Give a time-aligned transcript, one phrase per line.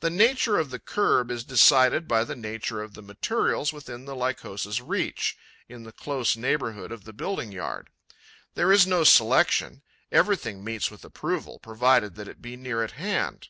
[0.00, 4.16] The nature of the kerb is decided by the nature of the materials within the
[4.16, 7.88] Lycosa's reach, in the close neighbourhood of the building yard.
[8.54, 13.46] There is no selection: everything meets with approval, provided that it be near at hand.